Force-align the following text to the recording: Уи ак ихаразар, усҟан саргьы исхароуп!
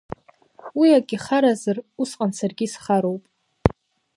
Уи 0.79 0.89
ак 0.99 1.09
ихаразар, 1.15 1.77
усҟан 2.01 2.31
саргьы 2.37 2.65
исхароуп! 2.67 3.23